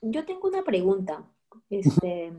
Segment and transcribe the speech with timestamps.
[0.00, 1.24] yo tengo una pregunta.
[1.68, 2.32] Este,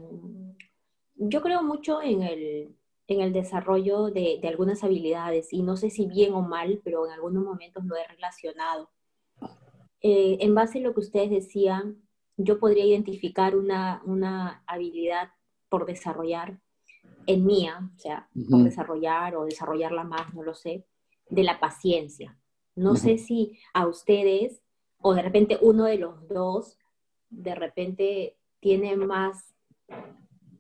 [1.16, 2.76] yo creo mucho en el,
[3.08, 7.06] en el desarrollo de, de, algunas habilidades y no sé si bien o mal, pero
[7.06, 8.90] en algunos momentos lo he relacionado.
[10.02, 12.02] Eh, en base a lo que ustedes decían,
[12.38, 15.30] yo podría identificar una, una habilidad
[15.70, 16.60] por desarrollar
[17.28, 20.86] en mía, o sea, por desarrollar o desarrollarla más, no lo sé,
[21.30, 22.38] de la paciencia.
[22.76, 24.64] No sé si a ustedes
[25.02, 26.78] o de repente uno de los dos
[27.32, 29.56] de repente tiene más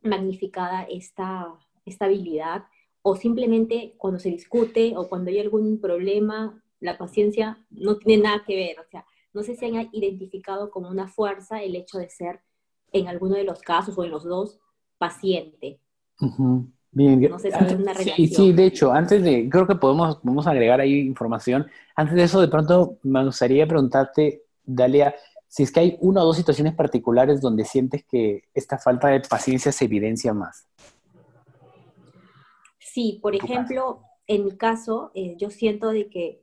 [0.01, 1.53] magnificada esta,
[1.85, 2.63] esta habilidad
[3.03, 8.43] o simplemente cuando se discute o cuando hay algún problema, la paciencia no tiene nada
[8.45, 8.79] que ver.
[8.79, 12.41] O sea, no sé si han identificado como una fuerza el hecho de ser,
[12.91, 14.59] en alguno de los casos o en los dos,
[14.97, 15.79] paciente.
[16.91, 18.15] Bien, no sé si una relación.
[18.15, 21.67] Sí, sí, de hecho, antes de, creo que podemos, podemos agregar ahí información.
[21.95, 25.15] Antes de eso, de pronto, me gustaría preguntarte, Dalia,
[25.51, 29.19] si es que hay una o dos situaciones particulares donde sientes que esta falta de
[29.19, 30.65] paciencia se evidencia más.
[32.79, 36.41] Sí, por ejemplo, en mi caso, eh, yo siento de que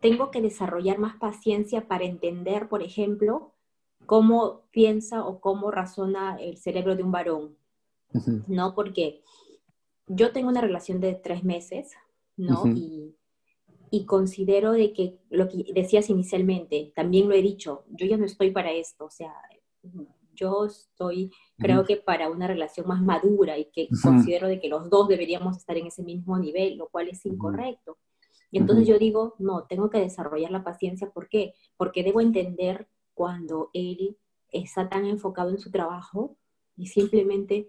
[0.00, 3.52] tengo que desarrollar más paciencia para entender, por ejemplo,
[4.06, 7.58] cómo piensa o cómo razona el cerebro de un varón,
[8.46, 8.74] ¿no?
[8.74, 9.22] Porque
[10.06, 11.92] yo tengo una relación de tres meses,
[12.38, 12.66] ¿no?
[12.68, 13.18] y,
[13.96, 18.24] y, considero de que lo que decías inicialmente, también lo he dicho, yo ya no
[18.24, 19.32] estoy para esto, o sea,
[20.34, 24.90] yo estoy, creo que para una relación más madura y que considero de que los
[24.90, 27.98] dos deberíamos estar en ese mismo nivel, lo cual es incorrecto.
[28.50, 31.54] Y entonces yo digo, no, tengo que desarrollar la paciencia, ¿por qué?
[31.76, 34.16] Porque debo entender cuando él
[34.50, 36.36] está tan enfocado en su trabajo
[36.76, 37.66] y simplemente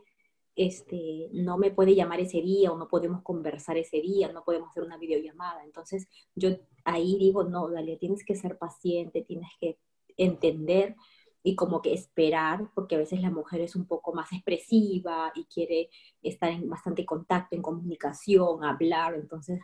[0.55, 4.69] este, no me puede llamar ese día o no podemos conversar ese día, no podemos
[4.69, 5.63] hacer una videollamada.
[5.63, 6.49] Entonces yo
[6.83, 9.77] ahí digo, no, dale, tienes que ser paciente, tienes que
[10.17, 10.95] entender
[11.43, 15.45] y como que esperar, porque a veces la mujer es un poco más expresiva y
[15.45, 15.89] quiere
[16.23, 19.13] estar en bastante contacto, en comunicación, hablar.
[19.13, 19.61] Entonces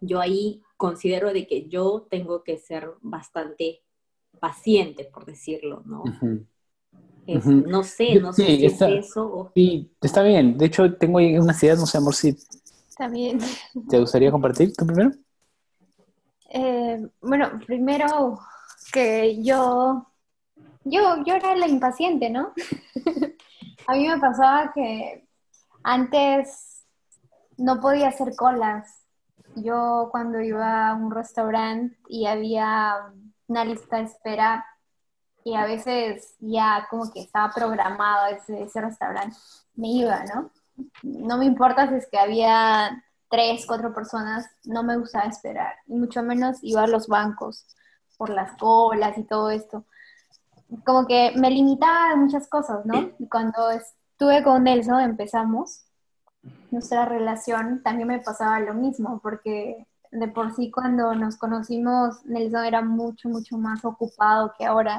[0.00, 3.82] yo ahí considero de que yo tengo que ser bastante
[4.38, 6.04] paciente, por decirlo, ¿no?
[7.26, 9.50] No sé, no sé si es eso.
[9.54, 10.58] Sí, está bien.
[10.58, 12.36] De hecho, tengo unas ideas, no sé, amor, si...
[12.88, 13.38] Está bien.
[13.88, 15.10] ¿Te gustaría compartir tú primero?
[16.50, 18.38] Eh, bueno, primero
[18.92, 20.06] que yo,
[20.84, 22.52] yo, yo era la impaciente, ¿no?
[23.86, 25.26] A mí me pasaba que
[25.82, 26.84] antes
[27.56, 29.04] no podía hacer colas.
[29.56, 33.12] Yo cuando iba a un restaurante y había
[33.46, 34.64] una lista de espera,
[35.44, 39.36] y a veces ya como que estaba programado ese, ese restaurante,
[39.76, 40.50] me iba, ¿no?
[41.02, 45.94] No me importa si es que había tres, cuatro personas, no me gustaba esperar, y
[45.94, 47.66] mucho menos iba a los bancos
[48.16, 49.84] por las colas y todo esto.
[50.84, 53.10] Como que me limitaba de muchas cosas, ¿no?
[53.18, 55.84] Y cuando estuve con Nelson, empezamos
[56.70, 62.64] nuestra relación, también me pasaba lo mismo, porque de por sí cuando nos conocimos, Nelson
[62.64, 64.98] era mucho, mucho más ocupado que ahora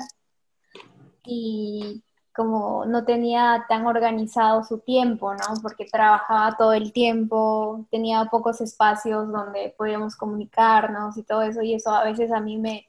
[1.25, 2.03] y
[2.35, 5.61] como no tenía tan organizado su tiempo, ¿no?
[5.61, 11.75] Porque trabajaba todo el tiempo, tenía pocos espacios donde podíamos comunicarnos y todo eso, y
[11.75, 12.87] eso a veces a mí me,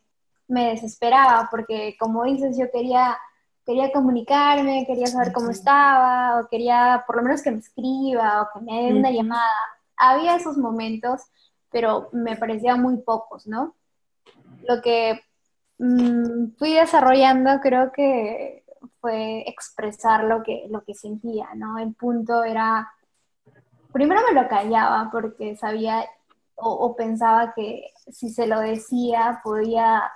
[0.49, 3.17] me desesperaba, porque como dices, yo quería,
[3.65, 8.49] quería comunicarme, quería saber cómo estaba, o quería por lo menos que me escriba, o
[8.53, 9.55] que me dé una llamada.
[9.97, 11.23] Había esos momentos,
[11.71, 13.77] pero me parecían muy pocos, ¿no?
[14.67, 15.21] Lo que
[15.79, 18.65] Mm, fui desarrollando, creo que
[19.01, 21.79] fue expresar lo que, lo que sentía, ¿no?
[21.79, 22.91] El punto era,
[23.93, 26.05] primero me lo callaba porque sabía
[26.59, 30.11] o, pensaba que si se lo decía podía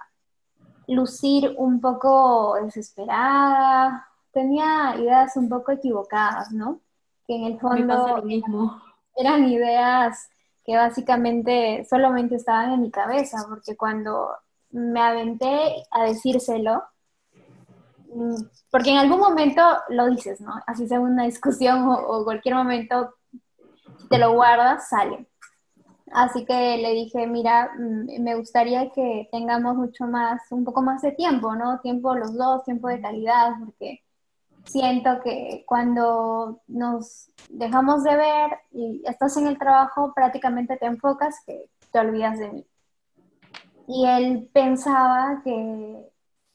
[0.86, 6.80] lucir un poco desesperada, tenía ideas un poco equivocadas, ¿no?
[7.26, 8.80] Que en el fondo mismo.
[9.16, 10.30] eran ideas
[10.64, 14.30] que básicamente solamente estaban en mi cabeza, porque cuando
[14.72, 16.82] me aventé a decírselo,
[18.14, 20.52] mm, porque en algún momento lo dices, ¿no?
[20.66, 23.14] Así sea una discusión o, cualquier momento,
[24.08, 25.26] te lo guardas, sale.
[26.12, 31.02] Así que le dije, mira, mm, me gustaría que tengamos mucho más, un poco más
[31.02, 31.80] de tiempo, ¿no?
[31.80, 34.02] Tiempo los dos, tiempo de calidad, porque
[34.64, 41.36] siento que cuando nos dejamos de ver y estás en el trabajo, prácticamente te enfocas
[41.46, 42.69] que te olvidas de mí
[43.92, 46.10] y él pensaba que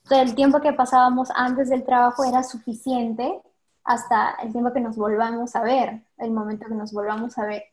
[0.10, 3.42] el tiempo que pasábamos antes del trabajo era suficiente
[3.84, 7.64] hasta el tiempo que nos volvamos a ver, el momento que nos volvamos a ver.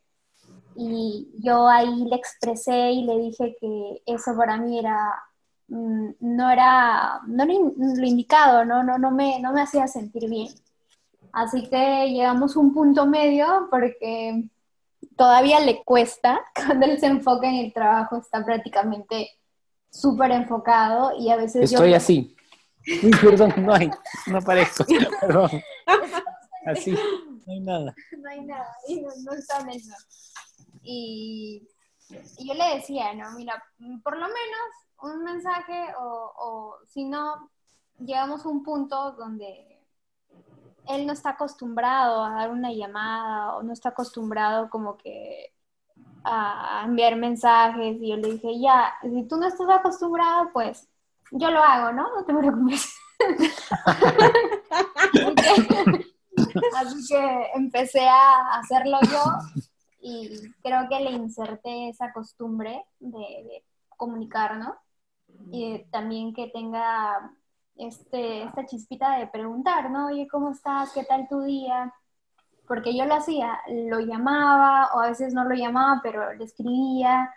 [0.74, 5.22] Y yo ahí le expresé y le dije que eso para mí era
[5.68, 8.82] mm, no era, no lo indicado, ¿no?
[8.82, 10.48] No, no, me, no me hacía sentir bien.
[11.32, 14.44] Así que llegamos a un punto medio porque
[15.16, 19.30] todavía le cuesta cuando él se enfoca en el trabajo, está prácticamente
[19.92, 22.34] súper enfocado y a veces Estoy así.
[23.22, 23.90] perdón, no hay,
[24.26, 24.84] no aparezco,
[25.20, 25.50] perdón.
[26.66, 27.94] Así, no hay nada.
[28.18, 28.68] No hay nada,
[29.24, 29.94] no, está en eso.
[30.80, 31.68] Y,
[32.38, 33.62] yo le decía, no, mira,
[34.04, 34.68] por lo menos
[35.02, 37.50] un mensaje o, o si no,
[37.98, 39.80] llegamos a un punto donde
[40.88, 45.52] él no está acostumbrado a dar una llamada o no está acostumbrado como que
[46.24, 50.88] a enviar mensajes y yo le dije, ya, si tú no estás acostumbrado, pues
[51.30, 52.14] yo lo hago, ¿no?
[52.14, 52.94] No te preocupes.
[56.76, 59.24] Así que empecé a hacerlo yo
[60.00, 63.64] y creo que le inserté esa costumbre de, de
[64.58, 64.76] ¿no?
[65.50, 67.32] Y también que tenga
[67.76, 70.06] este, esta chispita de preguntar, ¿no?
[70.06, 70.92] Oye, ¿cómo estás?
[70.92, 71.92] ¿Qué tal tu día?
[72.72, 77.30] Porque yo lo hacía, lo llamaba o a veces no lo llamaba, pero le escribía.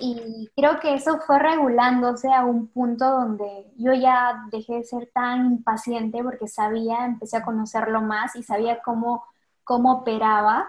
[0.00, 5.08] Y creo que eso fue regulándose a un punto donde yo ya dejé de ser
[5.14, 9.22] tan impaciente porque sabía, empecé a conocerlo más y sabía cómo,
[9.62, 10.68] cómo operaba,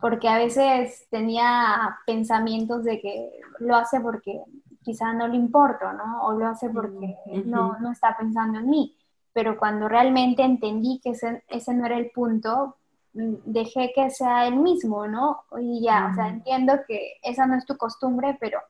[0.00, 4.44] porque a veces tenía pensamientos de que lo hace porque
[4.84, 6.22] quizá no le importo, ¿no?
[6.22, 7.16] O lo hace porque
[7.46, 8.96] no, no está pensando en mí.
[9.32, 12.76] Pero cuando realmente entendí que ese, ese no era el punto,
[13.12, 15.44] dejé que sea el mismo, ¿no?
[15.60, 18.60] Y ya, o sea, entiendo que esa no es tu costumbre, pero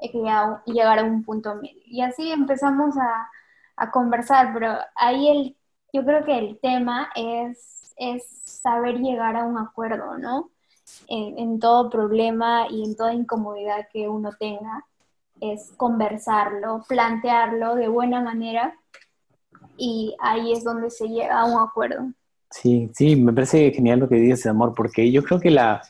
[0.00, 0.18] hay que
[0.72, 1.80] llegar a un punto medio.
[1.86, 3.30] Y así empezamos a,
[3.76, 5.56] a conversar, pero ahí el,
[5.92, 10.50] yo creo que el tema es, es saber llegar a un acuerdo, ¿no?
[11.08, 14.84] En, en, todo problema y en toda incomodidad que uno tenga
[15.40, 18.76] es conversarlo, plantearlo de buena manera
[19.76, 22.12] y ahí es donde se llega a un acuerdo.
[22.52, 25.82] Sí, sí, me parece genial lo que dices, amor, porque yo creo que la,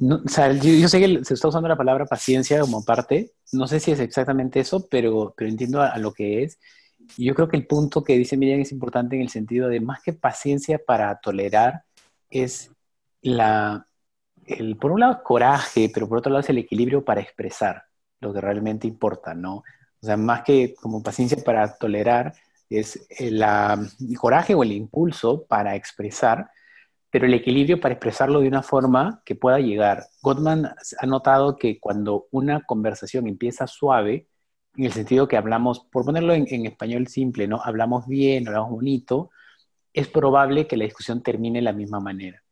[0.00, 3.80] o sea, yo, sé que se está usando la palabra paciencia como parte, no sé
[3.80, 6.58] si es exactamente eso, pero, pero entiendo a, lo que es.
[7.16, 10.00] Yo creo que el punto que dice Miriam es importante en el sentido de más
[10.02, 11.82] que paciencia para tolerar,
[12.30, 12.70] es
[13.22, 13.86] la,
[14.46, 17.84] el, por un lado, coraje, pero por otro lado es el equilibrio para expresar
[18.20, 19.64] lo que realmente importa, ¿no?
[20.00, 22.34] O sea, más que como paciencia para tolerar,
[22.70, 23.44] es el,
[24.18, 26.50] coraje o el impulso para expresar,
[27.10, 30.06] pero el equilibrio para expresarlo de una forma que pueda llegar.
[30.22, 30.66] Gottman
[30.98, 34.28] ha notado que cuando una conversación empieza suave,
[34.76, 37.60] en el sentido que hablamos, por ponerlo en, en español simple, ¿no?
[37.64, 39.30] Hablamos bien, hablamos bonito,
[39.92, 42.42] es probable que la discusión termine de la misma manera.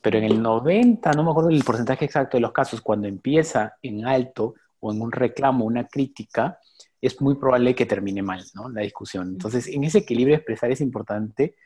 [0.00, 3.76] Pero en el 90, no me acuerdo el porcentaje exacto de los casos, cuando empieza
[3.82, 6.58] en alto o en un reclamo, una crítica,
[7.00, 8.68] es muy probable que termine mal, ¿no?
[8.68, 9.28] La discusión.
[9.28, 11.56] Entonces, en ese equilibrio expresar es importante.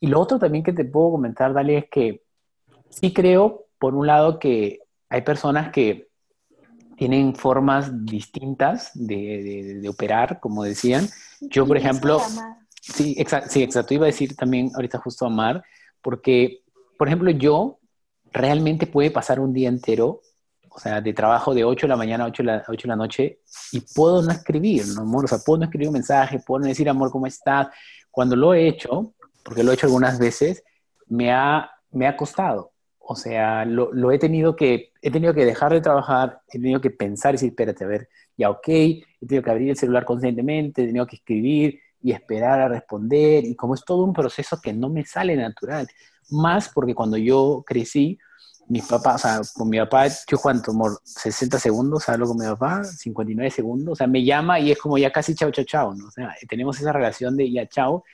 [0.00, 2.24] Y lo otro también que te puedo comentar, Dale, es que
[2.88, 6.08] sí creo, por un lado, que hay personas que
[6.96, 11.08] tienen formas distintas de, operar, como decían.
[11.40, 12.20] Yo, por ejemplo,
[12.80, 13.16] sí,
[13.48, 15.64] sí, exacto, iba a decir también ahorita justo amar,
[16.02, 16.62] porque,
[16.98, 17.78] por ejemplo, yo
[18.32, 20.20] realmente puede pasar un día entero
[20.80, 22.96] sea, de trabajo de 8 de la mañana a 8 de la, 8 de la
[22.96, 23.40] noche
[23.72, 25.24] y puedo no escribir, ¿no, amor?
[25.24, 27.68] O sea, puedo no escribir un mensaje, puedo no decir, amor, ¿cómo estás?
[28.10, 30.64] Cuando lo he hecho, porque lo he hecho algunas veces,
[31.06, 32.72] me ha, me ha costado.
[32.98, 36.80] O sea, lo, lo, he tenido que, he tenido que dejar de trabajar, he tenido
[36.80, 40.04] que pensar y decir, espérate, a ver, ya ok, he tenido que abrir el celular
[40.04, 44.58] conscientemente, he tenido que escribir y esperar a responder, y como es todo un proceso
[44.62, 45.86] que no me sale natural,
[46.30, 48.18] más porque cuando yo crecí,
[48.70, 52.46] mis papás, o sea, con mi papá, yo cuánto, amor, 60 segundos, hablo con mi
[52.46, 55.94] papá, 59 segundos, o sea, me llama y es como ya casi chao, chao, chao,
[55.94, 56.06] ¿no?
[56.06, 58.04] O sea, tenemos esa relación de ya chao.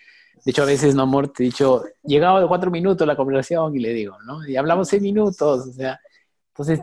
[0.45, 3.77] De hecho, a veces, no, amor, te he dicho, llegado de cuatro minutos la conversación
[3.77, 4.49] y le digo, ¿no?
[4.49, 6.01] Y hablamos seis minutos, o sea,
[6.49, 6.81] entonces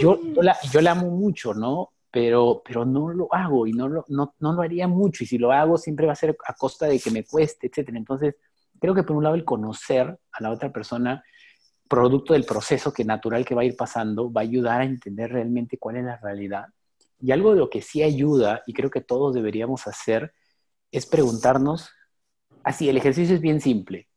[0.00, 1.90] yo, yo, la, yo la amo mucho, ¿no?
[2.10, 5.36] Pero, pero no lo hago y no lo, no, no lo haría mucho y si
[5.36, 7.98] lo hago siempre va a ser a costa de que me cueste, etcétera.
[7.98, 8.34] Entonces,
[8.80, 11.22] creo que por un lado el conocer a la otra persona
[11.90, 15.32] producto del proceso que natural que va a ir pasando, va a ayudar a entender
[15.32, 16.66] realmente cuál es la realidad.
[17.20, 20.32] Y algo de lo que sí ayuda, y creo que todos deberíamos hacer,
[20.92, 21.90] es preguntarnos,
[22.62, 24.08] así, el ejercicio es bien simple.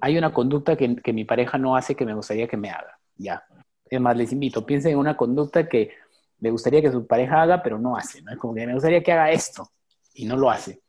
[0.00, 2.98] Hay una conducta que, mi pareja no hace que me gustaría que me haga.
[3.16, 3.44] Ya.
[3.88, 5.92] Es más, les invito, piensen en una conducta que
[6.40, 8.20] me gustaría que su pareja haga, pero no hace.
[8.20, 8.32] ¿no?
[8.32, 9.70] Es como que me gustaría que haga esto
[10.12, 10.82] y no lo hace.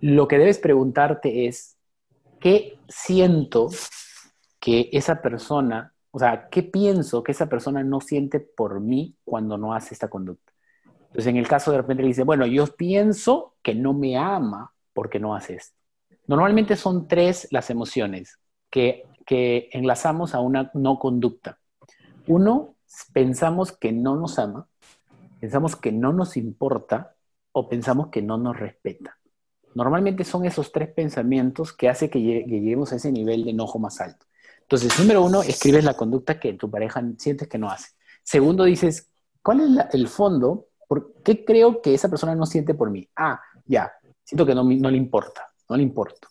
[0.00, 1.76] Lo que debes preguntarte es,
[2.40, 3.68] ¿qué siento
[4.60, 9.58] que esa persona, o sea, ¿qué pienso que esa persona no siente por mí cuando
[9.58, 10.52] no hace esta conducta?
[11.08, 14.74] Entonces, en el caso de repente le dice, bueno, yo pienso que no me ama
[14.92, 15.76] porque no hace esto.
[16.26, 18.38] Normalmente son tres las emociones
[18.70, 21.58] que, que enlazamos a una no conducta.
[22.26, 22.74] Uno,
[23.12, 24.68] pensamos que no nos ama,
[25.40, 27.14] pensamos que no nos importa
[27.52, 29.18] o pensamos que no nos respeta.
[29.74, 34.00] Normalmente son esos tres pensamientos que hace que lleguemos a ese nivel de enojo más
[34.00, 34.26] alto.
[34.70, 37.92] Entonces, número uno, escribes la conducta que tu pareja sientes que no hace.
[38.22, 39.08] Segundo, dices,
[39.42, 40.66] ¿cuál es el fondo?
[40.86, 43.08] ¿Por qué creo que esa persona no siente por mí?
[43.16, 43.90] Ah, ya,
[44.22, 46.28] siento que no, no le importa, no le importa.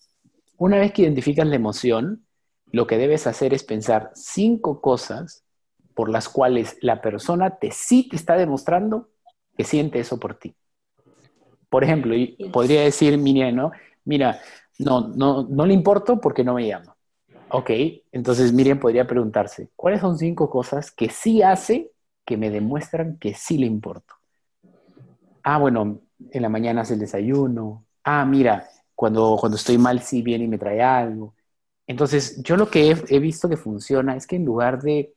[0.57, 2.27] Una vez que identificas la emoción,
[2.71, 5.43] lo que debes hacer es pensar cinco cosas
[5.95, 9.09] por las cuales la persona te sí te está demostrando
[9.57, 10.55] que siente eso por ti.
[11.69, 12.15] Por ejemplo,
[12.53, 13.71] podría decir Miriam, ¿no?
[14.05, 14.39] Mira,
[14.77, 16.96] no, no, no le importo porque no me llama.
[17.49, 17.69] Ok,
[18.11, 21.91] entonces Miriam podría preguntarse, ¿cuáles son cinco cosas que sí hace
[22.25, 24.15] que me demuestran que sí le importo?
[25.43, 26.01] Ah, bueno,
[26.31, 27.85] en la mañana hace el desayuno.
[28.03, 31.35] Ah, mira, cuando, cuando estoy mal sí viene y me trae algo.
[31.85, 35.13] Entonces, yo lo que he, visto que funciona es que en lugar de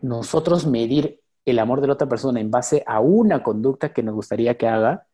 [0.00, 4.14] nosotros medir el amor de la otra persona en base a una conducta que nos
[4.14, 5.06] gustaría que haga,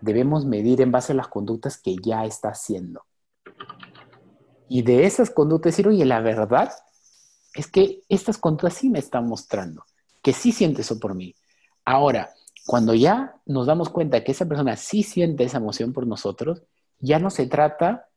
[0.00, 3.04] debemos medir en base a las conductas que ya está haciendo.
[4.74, 6.72] Y de esas conductas decir, oye, la verdad
[7.54, 9.84] es que estas conductas sí me están mostrando
[10.20, 11.32] que sí siente eso por mí.
[11.84, 12.30] Ahora,
[12.66, 16.64] cuando ya nos damos cuenta que esa persona sí siente esa emoción por nosotros,
[16.98, 18.08] ya no se trata,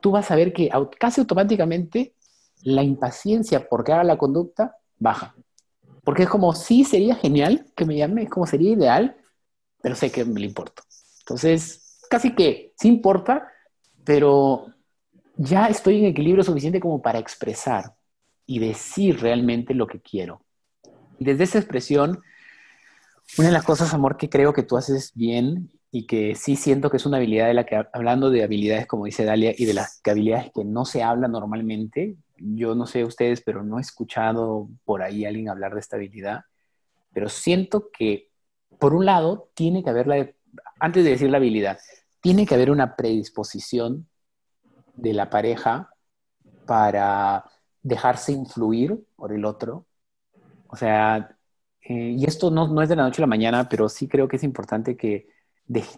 [0.00, 2.14] tú vas a ver que casi automáticamente
[2.62, 5.34] la impaciencia por que haga la conducta baja.
[6.02, 9.18] Porque es como, sí, sería genial que me llame, es como sería ideal,
[9.82, 10.82] pero sé que me le importa.
[11.18, 13.52] Entonces, casi que sí importa,
[14.02, 14.68] pero
[15.36, 17.94] ya estoy en equilibrio suficiente como para expresar
[18.46, 20.40] y decir realmente lo que quiero.
[21.18, 22.20] Desde esa expresión,
[23.38, 26.90] una de las cosas, amor, que creo que tú haces bien y que sí siento
[26.90, 29.74] que es una habilidad de la que, hablando de habilidades, como dice Dalia, y de
[29.74, 34.68] las habilidades que no se hablan normalmente, yo no sé ustedes, pero no he escuchado
[34.84, 36.42] por ahí alguien hablar de esta habilidad,
[37.12, 38.30] pero siento que,
[38.78, 40.30] por un lado, tiene que haber la,
[40.78, 41.78] antes de decir la habilidad,
[42.20, 44.06] tiene que haber una predisposición
[44.96, 45.90] de la pareja
[46.66, 47.44] para
[47.82, 49.86] dejarse influir por el otro.
[50.68, 51.36] O sea,
[51.82, 54.36] eh, y esto no, es de la noche a la mañana, pero sí creo que
[54.36, 55.28] es importante que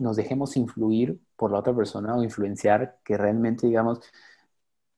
[0.00, 4.00] nos dejemos influir por la otra persona o influenciar, que realmente digamos,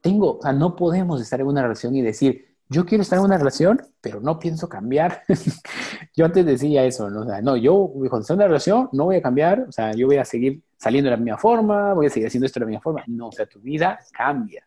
[0.01, 3.25] tengo, o sea, no podemos estar en una relación y decir, yo quiero estar en
[3.25, 5.23] una relación, pero no pienso cambiar.
[6.17, 7.23] yo antes decía eso, ¿no?
[7.23, 9.93] O sea, no, yo cuando esté en una relación no voy a cambiar, o sea,
[9.93, 12.65] yo voy a seguir saliendo de la misma forma, voy a seguir haciendo esto de
[12.65, 13.05] la misma forma.
[13.07, 14.67] No, o sea, tu vida cambia.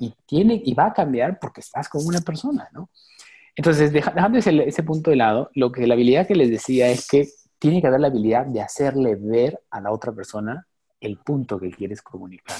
[0.00, 2.90] Y, tiene, y va a cambiar porque estás con una persona, ¿no?
[3.54, 7.06] Entonces, dejando ese, ese punto de lado, lo que la habilidad que les decía es
[7.06, 7.28] que
[7.58, 10.66] tiene que haber la habilidad de hacerle ver a la otra persona
[11.00, 12.56] el punto que quieres comunicar.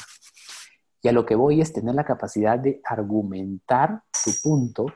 [1.03, 4.87] Y a lo que voy es tener la capacidad de argumentar tu punto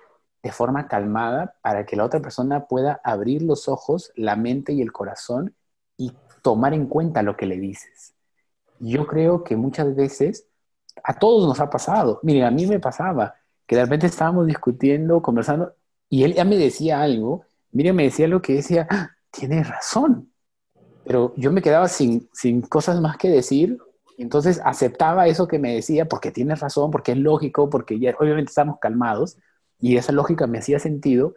[0.43, 4.83] de forma calmada para que la otra persona pueda abrir los ojos, la mente y
[4.83, 5.57] el corazón
[5.97, 7.96] y tomar en cuenta lo que le dices.
[8.79, 10.47] Yo creo que muchas veces
[11.03, 12.21] a todos nos ha pasado.
[12.23, 13.35] Miren, a mí me pasaba
[13.67, 15.75] que de repente estábamos discutiendo, conversando
[16.09, 17.45] y él ya me decía algo.
[17.73, 20.31] Miren, me decía algo que decía, ah, tiene razón.
[21.05, 23.79] Pero yo me quedaba sin, sin cosas más que decir
[24.19, 28.51] entonces aceptaba eso que me decía porque tiene razón, porque es lógico, porque ya obviamente
[28.51, 29.37] estamos calmados
[29.79, 31.35] y esa lógica me hacía sentido,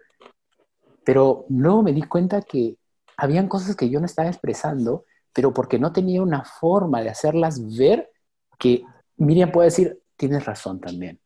[1.03, 2.77] pero luego me di cuenta que
[3.17, 7.77] habían cosas que yo no estaba expresando, pero porque no tenía una forma de hacerlas
[7.77, 8.09] ver
[8.57, 8.83] que
[9.17, 11.19] Miriam puede decir, tienes razón también.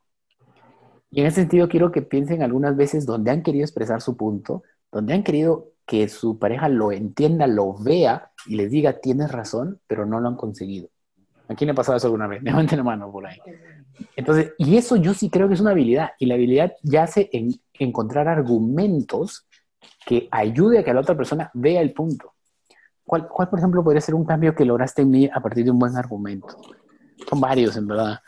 [1.12, 4.64] Y en ese sentido quiero que piensen algunas veces donde han querido expresar su punto,
[4.92, 9.80] donde han querido que su pareja lo entienda, lo vea y les diga, tienes razón,
[9.88, 10.90] pero no lo han conseguido.
[11.48, 12.42] ¿A quién le ha pasado eso alguna vez?
[12.44, 13.38] Levanten la mano por ahí.
[14.16, 16.12] Entonces, y eso yo sí creo que es una habilidad.
[16.20, 19.48] Y la habilidad yace en encontrar argumentos
[20.06, 22.34] que ayude a que la otra persona vea el punto.
[23.06, 25.72] ¿Cuál, ¿Cuál, por ejemplo, podría ser un cambio que lograste en mí a partir de
[25.72, 26.56] un buen argumento?
[27.30, 28.20] Son varios, en verdad.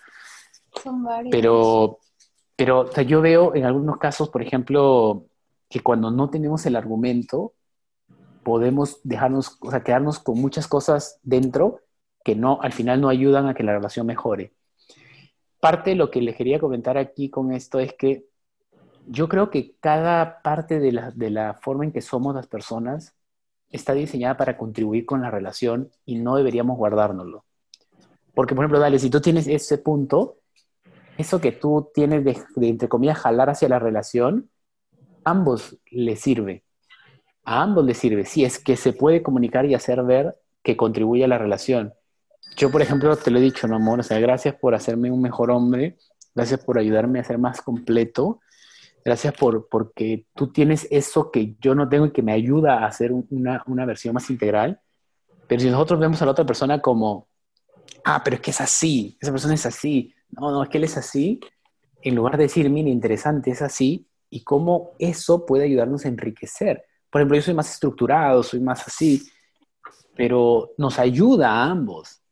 [0.84, 1.32] Son varios.
[1.32, 2.00] Pero,
[2.56, 5.26] pero yo veo en algunos casos, por ejemplo,
[5.70, 7.54] que cuando no tenemos el argumento,
[8.44, 11.82] podemos dejarnos, o sea, quedarnos con muchas cosas dentro
[12.24, 14.54] que no, al final no ayudan a que la relación mejore.
[15.60, 18.26] Parte de lo que les quería comentar aquí con esto es que
[19.08, 23.15] yo creo que cada parte de la, de la forma en que somos las personas
[23.76, 27.46] está diseñada para contribuir con la relación y no deberíamos guardárnoslo.
[28.34, 30.38] Porque, por ejemplo, dale, si tú tienes ese punto,
[31.18, 34.50] eso que tú tienes de, de entre comillas, jalar hacia la relación,
[35.24, 36.64] ambos le sirve.
[37.44, 38.26] a ambos les sirve.
[38.26, 41.94] Si es que se puede comunicar y hacer ver que contribuye a la relación.
[42.58, 45.22] Yo, por ejemplo, te lo he dicho, no, amor, o sea, gracias por hacerme un
[45.22, 45.98] mejor hombre,
[46.34, 48.40] gracias por ayudarme a ser más completo,
[49.06, 52.88] gracias por porque tú tienes eso que yo no tengo y que me ayuda a
[52.88, 54.82] hacer una, una versión más integral.
[55.48, 57.28] Pero si nosotros vemos a la otra persona como,
[58.04, 60.86] ah, pero es que es así, esa persona es así, no, no, es que él
[60.86, 61.40] es así,
[62.02, 66.84] en lugar de decir, mira, interesante, es así, y cómo eso puede ayudarnos a enriquecer.
[67.12, 69.22] Por ejemplo, yo soy más estructurado, soy más así,
[70.16, 72.24] pero nos ayuda a ambos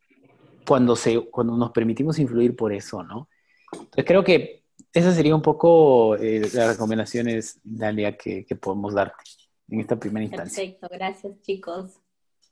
[0.68, 3.30] cuando, se, cuando nos permitimos influir por eso, ¿no?
[3.72, 4.63] Entonces creo que
[4.94, 9.24] esas serían un poco eh, las recomendaciones, Dalia, que, que, podemos darte
[9.70, 10.64] en esta primera instancia.
[10.64, 12.00] Perfecto, gracias chicos.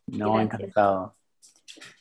[0.08, 1.16] No, encantado.